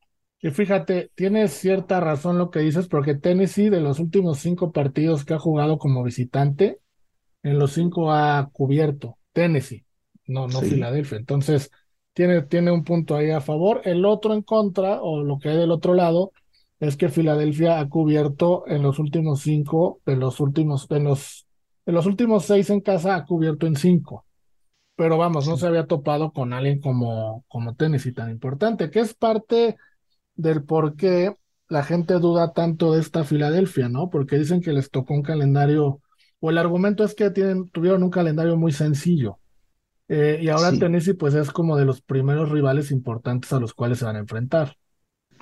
Y 0.43 0.51
fíjate, 0.51 1.11
tienes 1.15 1.53
cierta 1.53 2.01
razón 2.01 2.37
lo 2.39 2.51
que 2.51 2.59
dices, 2.61 2.89
porque 2.89 3.15
Tennessee 3.15 3.71
de 3.71 3.81
los 3.81 4.01
últimos 4.01 4.39
cinco 4.41 4.73
partidos 4.73 5.25
que 5.25 5.35
ha 5.35 5.39
jugado 5.39 5.79
como 5.79 6.03
visitante, 6.03 6.81
en 7.43 7.59
los 7.59 7.73
cinco 7.73 8.13
ha 8.13 8.51
cubierto 8.53 9.19
Tennessee, 9.33 9.87
no, 10.27 10.49
no 10.49 10.61
Sí. 10.61 10.71
Filadelfia. 10.71 11.19
Entonces, 11.19 11.71
tiene, 12.15 12.43
tiene 12.43 12.73
un 12.73 12.85
punto 12.85 13.17
ahí 13.17 13.31
a 13.31 13.41
favor. 13.43 13.83
El 13.85 14.05
otro 14.07 14.35
en 14.35 14.43
contra, 14.43 15.03
o 15.03 15.23
lo 15.25 15.39
que 15.39 15.51
hay 15.51 15.59
del 15.59 15.71
otro 15.73 15.95
lado, 15.95 16.33
es 16.81 16.97
que 16.97 17.09
Filadelfia 17.11 17.81
ha 17.81 17.89
cubierto 17.89 18.65
en 18.69 18.83
los 18.83 18.99
últimos 18.99 19.43
cinco, 19.43 20.01
de 20.07 20.17
los 20.17 20.41
últimos, 20.41 20.89
en 20.91 21.05
los, 21.05 21.47
en 21.87 21.95
los 21.95 22.07
últimos 22.07 22.45
seis 22.47 22.71
en 22.71 22.81
casa 22.83 23.17
ha 23.17 23.25
cubierto 23.27 23.67
en 23.67 23.77
cinco. 23.77 24.27
Pero 24.97 25.17
vamos, 25.19 25.47
no 25.47 25.57
Sí. 25.57 25.61
se 25.61 25.67
había 25.67 25.87
topado 25.87 26.33
con 26.33 26.53
alguien 26.53 26.81
como, 26.81 27.45
como 27.49 27.75
Tennessee 27.75 28.13
tan 28.13 28.31
importante, 28.31 28.91
que 28.91 29.01
es 29.01 29.15
parte 29.15 29.77
del 30.35 30.65
por 30.65 30.97
qué 30.97 31.37
la 31.69 31.85
gente 31.85 32.15
duda 32.15 32.53
tanto 32.53 32.93
de 32.95 33.01
esta 33.01 33.25
Filadelfia, 33.25 33.89
¿no? 33.89 34.11
Porque 34.11 34.39
dicen 34.39 34.61
que 34.61 34.73
les 34.73 34.91
tocó 34.91 35.15
un 35.15 35.23
calendario, 35.23 36.01
o 36.41 36.51
el 36.51 36.59
argumento 36.59 37.05
es 37.05 37.15
que 37.15 37.31
tienen, 37.31 37.69
tuvieron 37.71 38.03
un 38.03 38.11
calendario 38.11 38.57
muy 38.57 38.73
sencillo. 38.73 39.39
Eh, 40.09 40.41
y 40.43 40.49
ahora 40.51 40.77
Sí, 40.77 40.79
Tennessee, 40.79 41.15
pues 41.15 41.35
es 41.35 41.51
como 41.53 41.77
de 41.77 41.85
los 41.87 42.03
primeros 42.03 42.51
rivales 42.51 42.91
importantes 42.93 43.53
a 43.53 43.61
los 43.61 43.75
cuales 43.75 43.99
se 44.01 44.05
van 44.07 44.17
a 44.17 44.21
enfrentar. 44.21 44.77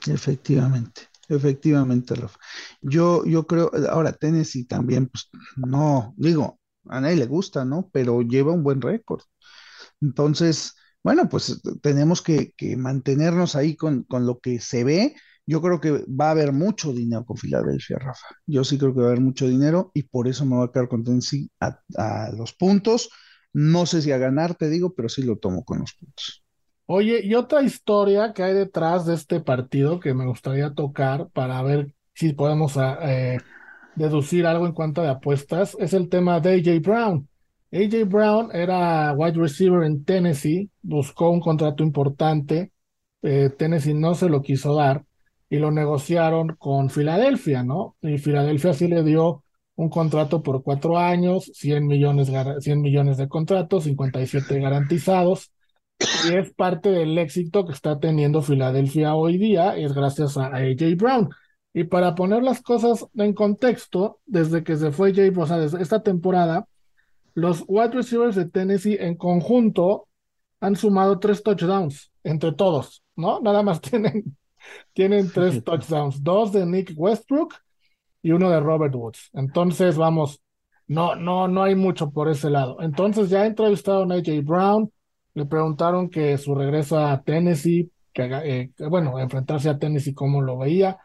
efectivamente, 0.06 1.02
efectivamente, 1.28 2.14
Rafa. 2.14 2.38
Yo, 2.80 3.24
yo 3.24 3.46
creo, 3.46 3.70
ahora 3.90 4.12
Tennessee 4.12 4.64
también, 4.66 5.06
pues 5.08 5.28
no, 5.56 6.14
digo, 6.16 6.60
a 6.86 7.00
nadie 7.00 7.16
le 7.16 7.26
gusta, 7.26 7.64
¿no? 7.64 7.88
Pero 7.92 8.22
lleva 8.22 8.52
un 8.52 8.62
buen 8.62 8.80
récord. 8.80 9.22
Entonces, 10.00 10.74
bueno, 11.02 11.28
pues 11.28 11.60
tenemos 11.82 12.22
que, 12.22 12.52
mantenernos 12.76 13.56
ahí 13.56 13.76
con, 13.76 14.04
con 14.04 14.26
lo 14.26 14.38
que 14.38 14.60
se 14.60 14.84
ve. 14.84 15.14
Yo 15.46 15.60
creo 15.62 15.80
que 15.80 16.04
va 16.08 16.28
a 16.28 16.30
haber 16.32 16.52
mucho 16.52 16.92
dinero 16.92 17.24
con 17.24 17.36
Filadelfia, 17.36 17.98
Rafa. 17.98 18.26
Yo 18.46 18.62
sí 18.64 18.78
creo 18.78 18.94
que 18.94 19.00
va 19.00 19.06
a 19.06 19.10
haber 19.10 19.22
mucho 19.22 19.48
dinero 19.48 19.90
y 19.94 20.04
por 20.04 20.28
eso 20.28 20.44
me 20.44 20.56
voy 20.56 20.68
a 20.68 20.72
quedar 20.72 20.88
con 20.88 21.04
a 21.96 22.30
los 22.36 22.52
puntos. 22.52 23.10
No 23.52 23.86
sé 23.86 24.02
si 24.02 24.12
a 24.12 24.18
ganar, 24.18 24.54
te 24.54 24.68
digo, 24.68 24.94
pero 24.94 25.08
sí 25.08 25.22
lo 25.22 25.38
tomo 25.38 25.64
con 25.64 25.80
los 25.80 25.94
puntos. 25.94 26.44
Oye, 26.86 27.20
y 27.24 27.34
otra 27.34 27.62
historia 27.62 28.32
que 28.32 28.42
hay 28.42 28.54
detrás 28.54 29.06
de 29.06 29.14
este 29.14 29.40
partido 29.40 30.00
que 30.00 30.12
me 30.12 30.26
gustaría 30.26 30.74
tocar 30.74 31.28
para 31.30 31.62
ver 31.62 31.94
si 32.14 32.32
podemos 32.32 32.76
ah, 32.76 32.98
eh, 33.02 33.38
deducir 33.94 34.46
algo 34.46 34.66
en 34.66 34.72
cuanto 34.72 35.02
a 35.02 35.10
apuestas 35.10 35.76
es 35.78 35.94
el 35.94 36.08
tema 36.08 36.40
de 36.40 36.54
AJ 36.54 36.82
Brown. 36.82 37.28
AJ 37.72 38.04
Brown 38.08 38.50
era 38.52 39.12
wide 39.14 39.38
receiver 39.38 39.84
en 39.84 40.04
Tennessee, 40.04 40.70
buscó 40.82 41.30
un 41.30 41.40
contrato 41.40 41.82
importante, 41.84 42.72
eh, 43.22 43.50
Tennessee 43.56 43.94
no 43.94 44.14
se 44.14 44.28
lo 44.28 44.42
quiso 44.42 44.74
dar 44.74 45.04
y 45.48 45.58
lo 45.58 45.70
negociaron 45.70 46.56
con 46.58 46.90
Filadelfia, 46.90 47.62
¿no? 47.62 47.96
Y 48.02 48.18
Filadelfia 48.18 48.72
sí 48.74 48.88
le 48.88 49.02
dio 49.04 49.44
un 49.76 49.88
contrato 49.88 50.42
por 50.42 50.62
cuatro 50.62 50.98
años, 50.98 51.50
100 51.54 51.86
millones, 51.86 52.30
gar- 52.30 52.60
100 52.60 52.80
millones 52.82 53.16
de 53.16 53.28
contratos, 53.28 53.84
57 53.84 54.58
garantizados. 54.60 55.50
Y 56.22 56.34
es 56.34 56.52
parte 56.54 56.90
del 56.90 57.16
éxito 57.18 57.66
que 57.66 57.72
está 57.72 57.98
teniendo 58.00 58.42
Filadelfia 58.42 59.14
hoy 59.14 59.38
día, 59.38 59.76
es 59.76 59.92
gracias 59.94 60.36
a 60.36 60.46
AJ 60.56 60.96
Brown. 60.96 61.28
Y 61.72 61.84
para 61.84 62.14
poner 62.14 62.42
las 62.42 62.62
cosas 62.62 63.06
en 63.14 63.32
contexto, 63.34 64.20
desde 64.26 64.64
que 64.64 64.76
se 64.76 64.92
fue 64.92 65.10
AJ, 65.10 65.38
o 65.38 65.46
sea, 65.46 65.58
desde 65.58 65.82
esta 65.82 66.02
temporada, 66.02 66.66
los 67.34 67.64
wide 67.66 67.92
receivers 67.92 68.36
de 68.36 68.48
Tennessee 68.48 68.96
en 69.00 69.16
conjunto 69.16 70.08
han 70.60 70.76
sumado 70.76 71.18
tres 71.18 71.42
touchdowns 71.42 72.10
entre 72.22 72.52
todos, 72.52 73.02
¿no? 73.16 73.40
Nada 73.40 73.62
más 73.62 73.80
tienen, 73.80 74.36
tienen 74.92 75.30
tres 75.30 75.62
touchdowns, 75.64 76.22
dos 76.22 76.52
de 76.52 76.66
Nick 76.66 76.92
Westbrook 76.96 77.54
y 78.22 78.32
uno 78.32 78.50
de 78.50 78.60
Robert 78.60 78.94
Woods. 78.94 79.30
Entonces, 79.32 79.96
vamos, 79.96 80.40
no, 80.86 81.14
no, 81.14 81.48
no 81.48 81.62
hay 81.62 81.74
mucho 81.74 82.10
por 82.10 82.28
ese 82.28 82.50
lado. 82.50 82.78
Entonces, 82.80 83.30
ya 83.30 83.46
entrevistaron 83.46 84.12
a 84.12 84.16
AJ 84.16 84.42
Brown, 84.44 84.92
le 85.34 85.46
preguntaron 85.46 86.10
que 86.10 86.36
su 86.36 86.54
regreso 86.54 86.98
a 86.98 87.22
Tennessee, 87.22 87.90
que, 88.12 88.24
eh, 88.24 88.70
que, 88.76 88.86
bueno, 88.86 89.18
enfrentarse 89.18 89.68
a 89.70 89.78
Tennessee, 89.78 90.14
cómo 90.14 90.42
lo 90.42 90.58
veía. 90.58 90.98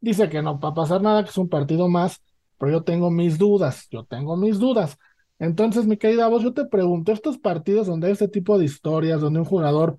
Dice 0.00 0.28
que 0.28 0.42
no 0.42 0.58
va 0.58 0.70
a 0.70 0.74
pasar 0.74 1.02
nada, 1.02 1.22
que 1.24 1.30
es 1.30 1.38
un 1.38 1.48
partido 1.48 1.88
más, 1.88 2.22
pero 2.58 2.72
yo 2.72 2.84
tengo 2.84 3.10
mis 3.10 3.38
dudas, 3.38 3.88
yo 3.90 4.04
tengo 4.04 4.36
mis 4.36 4.58
dudas. 4.58 4.96
Entonces, 5.42 5.86
mi 5.86 5.96
querida 5.96 6.28
voz, 6.28 6.44
yo 6.44 6.54
te 6.54 6.66
pregunto, 6.66 7.10
estos 7.10 7.36
partidos 7.36 7.88
donde 7.88 8.06
hay 8.06 8.12
este 8.12 8.28
tipo 8.28 8.58
de 8.58 8.64
historias, 8.64 9.20
donde 9.20 9.40
un 9.40 9.44
jugador 9.44 9.98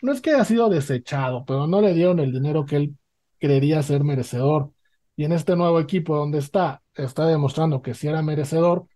no 0.00 0.12
es 0.12 0.20
que 0.20 0.30
haya 0.30 0.44
sido 0.44 0.68
desechado, 0.68 1.44
pero 1.44 1.66
no 1.66 1.80
le 1.80 1.92
dieron 1.92 2.20
el 2.20 2.32
dinero 2.32 2.66
que 2.66 2.76
él 2.76 2.98
creería 3.40 3.82
ser 3.82 4.04
merecedor. 4.04 4.72
Y 5.16 5.24
en 5.24 5.32
este 5.32 5.56
nuevo 5.56 5.80
equipo 5.80 6.16
donde 6.16 6.38
está, 6.38 6.82
está 6.94 7.26
demostrando 7.26 7.82
que 7.82 7.94
sí 7.94 8.06
era 8.06 8.22
merecedor, 8.22 8.86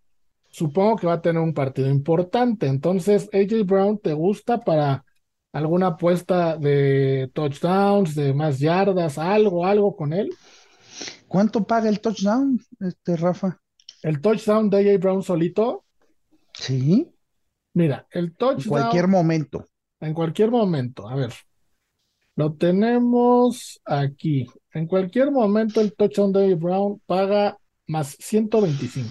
supongo 0.49 0.95
que 0.95 1.07
va 1.07 1.15
a 1.15 1.21
tener 1.21 1.41
un 1.41 1.53
partido 1.53 1.89
importante. 1.89 2.67
Entonces, 2.67 3.29
AJ 3.33 3.65
Brown, 3.65 3.99
¿te 3.99 4.13
gusta 4.13 4.61
para 4.61 5.03
alguna 5.51 5.87
apuesta 5.87 6.55
de 6.55 7.29
touchdowns, 7.33 8.15
de 8.15 8.33
más 8.33 8.59
yardas, 8.59 9.17
algo, 9.17 9.65
algo 9.65 9.93
con 9.97 10.13
él? 10.13 10.29
¿Cuánto 11.27 11.65
paga 11.65 11.89
el 11.89 11.99
touchdown, 11.99 12.61
este 12.79 13.17
Rafa? 13.17 13.60
El 14.03 14.21
touchdown 14.21 14.69
de 14.69 14.77
AJ 14.91 14.99
Brown 14.99 15.23
solito, 15.23 15.85
Sí, 16.53 17.11
mira, 17.73 18.07
el 18.11 18.35
en 18.55 18.63
cualquier 18.63 19.05
touchdown 19.05 19.09
momento. 19.09 19.65
en 19.99 20.13
cualquier 20.13 20.51
momento, 20.51 21.07
a 21.07 21.15
ver, 21.15 21.33
lo 22.35 22.53
tenemos 22.53 23.81
aquí. 23.85 24.47
En 24.73 24.87
cualquier 24.87 25.31
momento 25.31 25.81
el 25.81 25.93
touchdown 25.93 26.31
de 26.31 26.45
AJ 26.53 26.59
Brown 26.59 27.01
paga 27.05 27.57
más 27.87 28.15
125. 28.19 29.09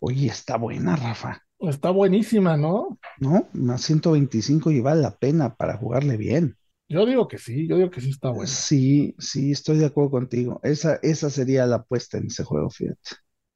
Oye, 0.00 0.26
está 0.28 0.56
buena, 0.56 0.96
Rafa, 0.96 1.42
Está 1.60 1.90
buenísima, 1.90 2.56
¿no? 2.56 2.98
¿no? 3.18 3.46
Más 3.52 3.82
125 3.82 4.70
y 4.70 4.80
vale 4.80 5.02
la 5.02 5.16
pena 5.16 5.54
para 5.56 5.76
jugarle 5.76 6.16
bien. 6.16 6.56
Yo 6.88 7.04
digo 7.06 7.28
que 7.28 7.38
sí, 7.38 7.68
yo 7.68 7.76
digo 7.76 7.90
que 7.90 8.00
sí 8.00 8.10
está 8.10 8.30
buena. 8.30 8.46
Sí, 8.46 9.14
sí, 9.18 9.52
estoy 9.52 9.76
de 9.78 9.86
acuerdo 9.86 10.10
contigo. 10.10 10.58
Esa, 10.62 10.98
esa 11.02 11.28
sería 11.30 11.66
la 11.66 11.76
apuesta 11.76 12.18
en 12.18 12.26
ese 12.26 12.44
juego, 12.44 12.70
fíjate. 12.70 12.98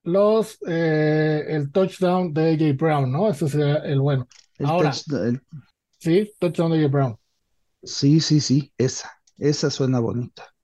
Los, 0.04 0.58
eh, 0.68 1.44
el 1.48 1.72
touchdown 1.72 2.32
de 2.34 2.52
AJ 2.54 2.76
Brown, 2.76 3.10
¿no? 3.12 3.30
Ese 3.30 3.48
sería 3.48 3.76
el 3.78 4.00
bueno. 4.00 4.28
El 4.58 4.66
Ahora, 4.66 4.92
sí, 5.98 6.32
touchdown 6.38 6.72
de 6.72 6.78
AJ 6.84 6.90
Brown. 6.92 7.16
sí, 7.82 8.20
sí, 8.20 8.40
sí, 8.40 8.72
esa, 8.78 9.10
esa 9.38 9.70
suena 9.70 10.00
bonita. 10.00 10.54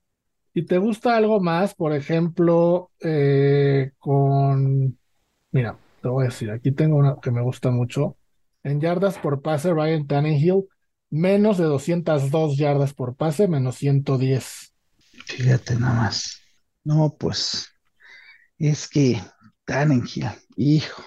¿Y 0.53 0.65
te 0.65 0.77
gusta 0.77 1.15
algo 1.15 1.39
más, 1.39 1.75
por 1.75 1.93
ejemplo, 1.93 2.91
eh, 2.99 3.91
con, 3.99 4.99
mira, 5.51 5.79
te 6.01 6.09
voy 6.09 6.23
a 6.25 6.27
decir, 6.29 6.51
aquí 6.51 6.71
tengo 6.73 6.97
una 6.97 7.17
que 7.21 7.31
me 7.31 7.41
gusta 7.41 7.71
mucho. 7.71 8.17
En 8.63 8.81
yardas 8.81 9.19
por 9.19 9.41
pase, 9.41 9.73
Ryan 9.73 10.07
Tannehill, 10.07 10.65
menos 11.11 11.57
de 11.57 11.65
202 11.65 12.57
yardas 12.57 12.93
por 12.93 13.15
pase, 13.17 13.47
menos 13.47 13.75
110. 13.77 14.73
Fíjate 15.25 15.75
nada 15.75 15.93
más. 15.95 16.39
No, 16.83 17.15
pues, 17.17 17.67
es 18.69 18.87
que 18.87 19.21
Tannenhill, 19.65 20.29
hijo, 20.55 21.03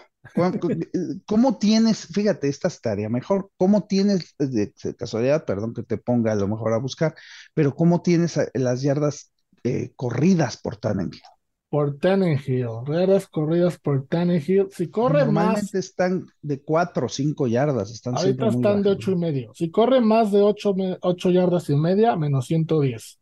¿Cómo 1.26 1.58
tienes, 1.58 2.06
fíjate, 2.06 2.48
esta 2.48 2.68
estaría 2.68 3.08
mejor, 3.08 3.50
cómo 3.56 3.86
tienes, 3.86 4.34
de, 4.38 4.72
casualidad, 4.96 5.44
perdón 5.44 5.74
que 5.74 5.82
te 5.82 5.98
ponga 5.98 6.32
a 6.32 6.36
lo 6.36 6.48
mejor 6.48 6.72
a 6.72 6.78
buscar, 6.78 7.14
pero 7.52 7.74
cómo 7.74 8.02
tienes 8.02 8.40
las 8.54 8.82
yardas 8.82 9.32
eh, 9.62 9.92
corridas 9.94 10.56
por 10.56 10.76
Tannehill? 10.76 11.22
Por 11.68 11.98
Tannehill, 11.98 12.68
yardas 12.86 13.26
corridas 13.26 13.78
por 13.78 14.06
Tannehill. 14.06 14.68
Si 14.70 14.88
corre 14.88 15.24
Normalmente 15.24 15.78
están 15.78 16.26
de 16.40 16.62
4 16.62 17.06
o 17.06 17.08
5 17.08 17.46
yardas. 17.48 17.90
Están 17.90 18.16
ahorita 18.16 18.46
están 18.46 18.82
de 18.82 18.90
8 18.90 19.10
y 19.10 19.16
medio. 19.16 19.52
Si 19.54 19.70
corre 19.70 20.00
más 20.00 20.30
de 20.30 20.40
8, 20.40 21.30
yardas 21.30 21.68
y 21.70 21.76
media, 21.76 22.16
menos 22.16 22.46
110. 22.46 23.18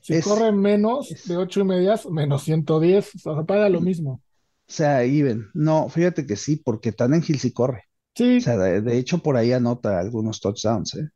Si 0.00 0.20
corre 0.22 0.52
menos 0.52 1.08
de 1.26 1.36
8 1.36 1.60
y 1.60 1.64
medias, 1.64 2.06
menos 2.06 2.42
110. 2.44 3.26
O 3.26 3.34
sea, 3.34 3.44
paga 3.44 3.68
lo 3.68 3.80
mismo. 3.80 4.22
O 4.70 4.72
sea, 4.72 5.04
Iben, 5.04 5.48
no, 5.52 5.88
fíjate 5.88 6.26
que 6.26 6.36
sí, 6.36 6.56
porque 6.56 6.92
Tannehill 6.92 7.38
sí 7.38 7.52
corre. 7.52 7.84
Sí. 8.14 8.38
O 8.38 8.40
sea, 8.40 8.56
de, 8.56 8.98
hecho, 8.98 9.18
por 9.18 9.36
ahí 9.36 9.52
anota 9.52 9.98
algunos 9.98 10.40
touchdowns, 10.40 10.94
¿eh? 10.94 11.08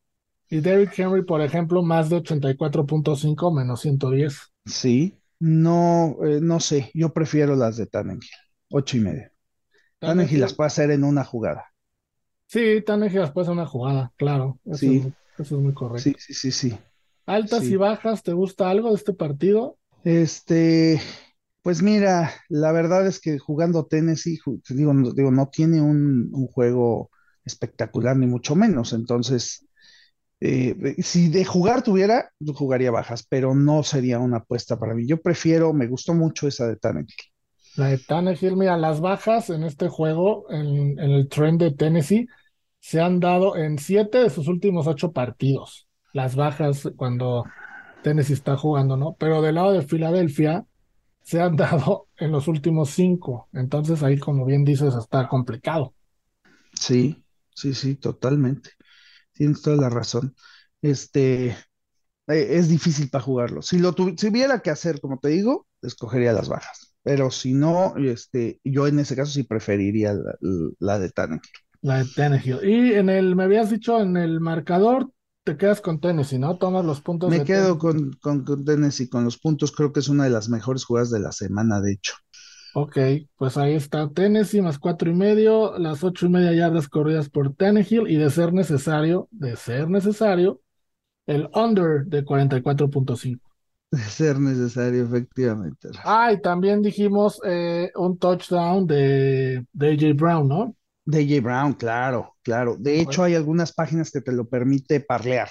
Y 0.51 0.61
Derrick 0.61 0.99
Henry, 0.99 1.25
por 1.25 1.41
ejemplo, 1.41 1.83
más 1.83 2.11
de 2.11 2.17
84.5 2.17 3.57
menos 3.57 3.81
110. 3.81 4.39
Sí, 4.67 5.19
no, 5.39 6.17
eh, 6.25 6.41
no 6.41 6.61
sé, 6.61 6.91
yo 6.95 7.13
prefiero 7.13 7.57
las 7.57 7.77
de 7.77 7.87
Tannehill, 7.87 8.23
ocho 8.71 8.97
y 8.97 9.01
media. 9.01 9.33
Tannehill 9.99 10.41
las 10.41 10.55
puede 10.55 10.69
hacer 10.69 10.91
en 10.91 11.05
una 11.05 11.25
jugada. 11.25 11.73
Sí, 12.47 12.83
Tannehill 12.85 13.21
las 13.21 13.33
puede 13.33 13.45
hacer 13.45 13.53
en 13.53 13.59
una 13.61 13.69
jugada, 13.69 14.13
claro. 14.17 14.59
Eso, 14.65 14.79
sí. 14.79 14.97
es, 14.97 15.45
eso 15.47 15.57
es 15.57 15.63
muy 15.63 15.73
correcto. 15.75 16.03
Sí, 16.03 16.17
sí, 16.19 16.35
sí, 16.35 16.51
sí. 16.51 16.79
Altas 17.27 17.65
y 17.65 17.77
bajas, 17.77 18.23
¿te 18.23 18.33
gusta 18.33 18.69
algo 18.69 18.91
de 18.91 18.97
este 18.97 19.15
partido? 19.15 19.79
Este, 20.05 21.01
pues 21.63 21.83
mira, 21.83 22.31
la 22.51 22.73
verdad 22.73 23.07
es 23.07 23.21
que 23.21 23.39
jugando 23.39 23.87
Tennessee, 23.87 24.39
digo, 24.69 24.93
digo 25.15 25.31
no 25.31 25.49
tiene 25.49 25.81
un, 25.81 26.31
juego 26.49 27.11
espectacular, 27.45 28.17
ni 28.17 28.27
mucho 28.27 28.55
menos. 28.55 28.93
Entonces, 28.93 29.67
eh, 30.41 30.97
si 30.99 31.31
de 31.31 31.47
jugar 31.47 31.83
tuviera, 31.83 32.31
yo 32.39 32.53
jugaría 32.53 32.91
bajas, 32.91 33.27
pero 33.27 33.55
no 33.55 33.83
sería 33.83 34.19
una 34.19 34.39
apuesta 34.39 34.79
para 34.79 34.95
mí. 34.95 35.07
Yo 35.07 35.23
prefiero, 35.23 35.73
me 35.73 35.87
gustó 35.87 36.13
mucho 36.13 36.47
esa 36.47 36.67
de 36.67 36.77
Tannehill. 36.77 37.09
La 37.77 37.89
de 37.89 37.99
Tannehill, 37.99 38.57
mira, 38.57 38.77
las 38.77 39.01
bajas 39.01 39.49
en 39.49 39.65
este 39.65 39.89
juego, 39.89 40.45
en, 40.51 40.99
en 40.99 41.11
el 41.11 41.29
trend 41.29 41.61
de 41.61 41.73
Tennessee, 41.73 42.27
se 42.79 43.01
han 43.01 43.21
dado 43.21 43.57
en 43.57 43.79
siete 43.79 44.19
de 44.19 44.29
sus 44.29 44.49
últimos 44.49 44.87
ocho 44.87 45.13
partidos. 45.13 45.89
Las 46.15 46.35
bajas 46.35 46.91
cuando 46.97 47.45
Tennessee 48.03 48.33
está 48.33 48.57
jugando, 48.57 48.97
¿no? 48.97 49.17
Pero 49.19 49.43
del 49.43 49.57
lado 49.57 49.73
de 49.73 49.83
Filadelfia, 49.83 50.65
se 51.23 51.43
han 51.43 51.57
dado 51.57 52.09
en 52.17 52.33
los 52.33 52.49
últimos 52.49 52.91
cinco. 52.91 53.49
Entonces 53.53 54.03
ahí, 54.03 54.19
como 54.19 54.47
bien 54.47 54.65
dices, 54.65 54.95
está 54.95 55.29
complicado. 55.29 55.93
Sí, 56.73 57.23
sí, 57.55 57.75
sí, 57.75 57.97
totalmente. 57.97 58.71
Tienes 59.33 59.61
toda 59.61 59.77
la 59.77 59.91
razón. 59.91 60.35
Este 60.81 61.57
eh, 62.29 62.47
es 62.57 62.69
difícil 62.69 63.11
para 63.11 63.25
jugarlo. 63.25 63.63
Si 63.63 63.79
lo 63.79 63.93
tuviera 63.93 64.61
que 64.61 64.71
hacer, 64.71 65.01
como 65.01 65.19
te 65.19 65.29
digo, 65.29 65.67
escogería 65.83 66.33
las 66.33 66.49
bajas. 66.49 66.95
Pero 67.03 67.31
si 67.31 67.53
no, 67.53 67.95
este, 67.99 68.61
yo 68.65 68.87
en 68.87 68.99
ese 68.99 69.15
caso 69.15 69.33
sí 69.33 69.43
preferiría 69.43 70.15
la, 70.79 70.99
de 70.99 71.11
Tannehill. 71.11 71.43
La 71.83 71.99
de 71.99 72.11
Tannehill. 72.15 72.61
Y 72.65 72.95
en 72.95 73.11
el, 73.11 73.37
me 73.37 73.45
habías 73.45 73.71
dicho 73.71 74.01
en 74.01 74.17
el 74.17 74.41
marcador, 74.41 75.11
te 75.45 75.57
quedas 75.57 75.81
con 75.81 76.01
Tennessee, 76.01 76.39
¿no? 76.39 76.57
Tomas 76.57 76.85
los 76.85 77.01
puntos. 77.01 77.31
Me 77.31 77.45
quedo 77.45 77.79
con, 77.79 78.13
con, 78.15 78.45
con, 78.45 78.65
Tennessee, 78.65 79.09
con 79.09 79.25
los 79.25 79.39
puntos. 79.39 79.73
Creo 79.73 79.93
que 79.93 80.01
es 80.01 80.09
una 80.09 80.25
de 80.25 80.31
las 80.31 80.49
mejores 80.49 80.85
jugadas 80.85 81.11
de 81.11 81.21
la 81.21 81.33
semana, 81.33 81.81
de 81.81 81.93
hecho. 81.93 82.15
Ok, 82.77 82.99
pues 83.37 83.57
ahí 83.57 83.75
está 83.75 84.11
Tennessee 84.11 84.61
más 84.61 84.81
cuatro 84.81 85.09
y 85.09 85.15
medio, 85.15 85.79
las 85.79 86.03
ocho 86.03 86.27
y 86.27 86.29
media 86.29 86.53
yardas 86.53 86.89
corridas 86.89 87.29
por 87.29 87.55
Tannehill 87.55 88.09
y 88.09 88.17
de 88.17 88.31
ser 88.31 88.53
necesario, 88.53 89.29
de 89.31 89.55
ser 89.55 89.89
necesario, 89.89 90.61
el 91.27 91.49
under 91.55 92.05
de 92.07 92.25
44.5. 92.25 93.41
De 93.93 94.01
ser 94.01 94.41
necesario, 94.41 95.05
efectivamente. 95.05 95.91
Ah, 96.05 96.33
y 96.33 96.41
también 96.41 96.83
dijimos 96.83 97.41
eh, 97.45 97.93
un 97.95 98.19
touchdown 98.19 98.89
de, 98.89 99.65
de 99.73 99.93
AJ 99.93 100.17
Brown, 100.17 100.49
¿no? 100.49 100.75
DJ 101.05 101.41
Brown, 101.41 101.75
claro, 101.75 102.37
claro. 102.43 102.77
De 102.79 103.01
hecho, 103.01 103.23
hay 103.23 103.35
algunas 103.35 103.73
páginas 103.73 104.11
que 104.11 104.21
te 104.21 104.33
lo 104.33 104.49
permite 104.49 105.01
parlear. 105.01 105.49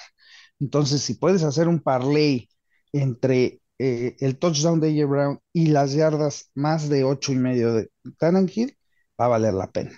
Entonces, 0.60 1.02
si 1.02 1.14
puedes 1.14 1.42
hacer 1.42 1.68
un 1.68 1.80
parlay 1.80 2.48
entre 2.92 3.60
eh, 3.78 4.16
el 4.20 4.38
touchdown 4.38 4.80
de 4.80 4.88
DJ 4.88 5.04
Brown 5.04 5.40
y 5.52 5.66
las 5.66 5.92
yardas 5.92 6.50
más 6.54 6.88
de 6.88 7.04
ocho 7.04 7.32
y 7.32 7.36
medio 7.36 7.74
de 7.74 7.90
Tannehill, 8.18 8.76
va 9.20 9.26
a 9.26 9.28
valer 9.28 9.54
la 9.54 9.70
pena. 9.70 9.92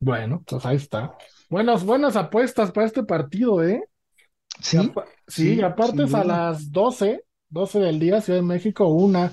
Bueno, 0.00 0.42
pues 0.46 0.64
ahí 0.64 0.76
está. 0.76 1.16
Buenas, 1.48 1.84
buenas 1.84 2.16
apuestas 2.16 2.72
para 2.72 2.86
este 2.86 3.02
partido, 3.02 3.62
¿eh? 3.62 3.84
Sí. 4.60 4.92
sí, 5.26 5.54
y 5.54 5.62
aparte 5.62 6.04
es 6.04 6.14
a 6.14 6.24
las 6.24 6.70
12, 6.70 7.24
12 7.48 7.78
del 7.78 7.98
día, 7.98 8.20
Ciudad 8.20 8.40
de 8.40 8.46
México, 8.46 8.88
una 8.88 9.32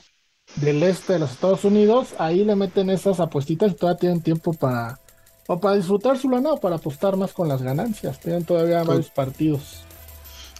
del 0.55 0.81
este 0.83 1.13
de 1.13 1.19
los 1.19 1.31
Estados 1.31 1.65
Unidos. 1.65 2.15
Ahí 2.17 2.43
le 2.43 2.55
meten 2.55 2.89
esas 2.89 3.19
apuestitas 3.19 3.71
y 3.71 3.75
todavía 3.75 3.99
tienen 3.99 4.21
tiempo 4.21 4.53
para 4.53 4.99
o 5.47 5.59
para 5.59 5.75
disfrutar 5.75 6.17
su 6.17 6.29
lana 6.29 6.53
o 6.53 6.59
para 6.59 6.75
apostar 6.75 7.15
más 7.17 7.33
con 7.33 7.47
las 7.47 7.61
ganancias. 7.61 8.19
Tienen 8.19 8.45
todavía 8.45 8.83
varios 8.83 9.09
partidos. 9.09 9.83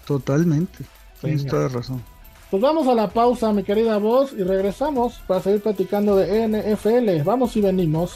Totalmente. 0.06 0.86
Tienes 1.22 1.46
toda 1.46 1.68
razón. 1.68 2.02
Pues 2.50 2.62
vamos 2.62 2.88
a 2.88 2.96
la 2.96 3.10
pausa, 3.10 3.52
mi 3.52 3.64
querida 3.64 3.98
voz, 3.98 4.32
y 4.32 4.44
regresamos 4.44 5.22
para 5.28 5.42
seguir 5.42 5.62
platicando 5.62 6.16
de 6.16 6.48
NFL. 6.48 7.24
Vamos 7.24 7.58
y 7.58 7.62
venimos. 7.62 8.16